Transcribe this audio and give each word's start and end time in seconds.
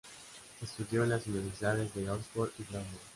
Estudió 0.63 1.03
en 1.03 1.11
las 1.11 1.27
universidades 1.27 1.93
de 1.93 2.09
Oxford 2.09 2.49
y 2.57 2.63
Glasgow. 2.63 2.99